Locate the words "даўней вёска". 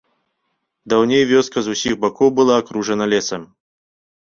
0.93-1.57